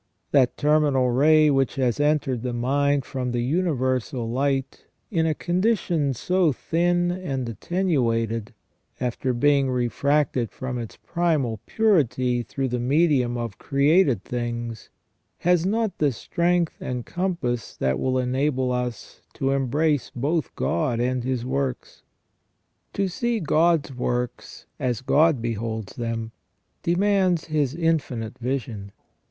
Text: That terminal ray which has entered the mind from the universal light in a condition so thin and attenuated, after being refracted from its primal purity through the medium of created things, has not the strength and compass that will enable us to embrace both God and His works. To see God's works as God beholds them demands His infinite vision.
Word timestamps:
That 0.31 0.57
terminal 0.57 1.11
ray 1.11 1.51
which 1.51 1.75
has 1.75 1.99
entered 1.99 2.41
the 2.41 2.53
mind 2.53 3.05
from 3.05 3.33
the 3.33 3.43
universal 3.43 4.27
light 4.27 4.87
in 5.11 5.27
a 5.27 5.35
condition 5.35 6.15
so 6.15 6.51
thin 6.51 7.11
and 7.11 7.47
attenuated, 7.47 8.51
after 8.99 9.31
being 9.31 9.69
refracted 9.69 10.49
from 10.49 10.79
its 10.79 10.97
primal 11.05 11.59
purity 11.67 12.41
through 12.41 12.69
the 12.69 12.79
medium 12.79 13.37
of 13.37 13.59
created 13.59 14.23
things, 14.23 14.89
has 15.37 15.67
not 15.67 15.99
the 15.99 16.11
strength 16.11 16.77
and 16.81 17.05
compass 17.05 17.77
that 17.77 17.99
will 17.99 18.17
enable 18.17 18.71
us 18.71 19.21
to 19.35 19.51
embrace 19.51 20.11
both 20.15 20.55
God 20.55 20.99
and 20.99 21.23
His 21.23 21.45
works. 21.45 22.01
To 22.93 23.07
see 23.07 23.39
God's 23.39 23.93
works 23.93 24.65
as 24.79 25.01
God 25.01 25.43
beholds 25.43 25.95
them 25.95 26.31
demands 26.81 27.45
His 27.45 27.75
infinite 27.75 28.39
vision. 28.39 28.93